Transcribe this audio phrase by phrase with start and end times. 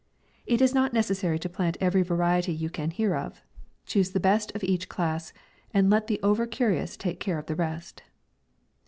[0.47, 3.43] It is not necessary to plant every variety you can hear of.
[3.85, 5.31] Choose the best of each class,
[5.75, 8.01] and let the over curious take care of the rest.